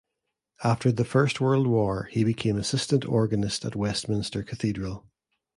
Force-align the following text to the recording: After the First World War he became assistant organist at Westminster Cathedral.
After 0.63 0.91
the 0.91 1.05
First 1.05 1.39
World 1.39 1.67
War 1.67 2.09
he 2.11 2.23
became 2.23 2.57
assistant 2.57 3.05
organist 3.05 3.63
at 3.65 3.75
Westminster 3.75 4.41
Cathedral. 4.41 5.05